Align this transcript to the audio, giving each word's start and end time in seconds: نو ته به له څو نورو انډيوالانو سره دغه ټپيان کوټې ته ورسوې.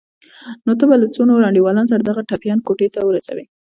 نو 0.65 0.71
ته 0.79 0.83
به 0.89 0.95
له 1.01 1.07
څو 1.15 1.21
نورو 1.29 1.47
انډيوالانو 1.47 1.89
سره 1.91 2.01
دغه 2.03 2.21
ټپيان 2.29 2.59
کوټې 2.67 2.87
ته 2.95 2.99
ورسوې. 3.05 3.45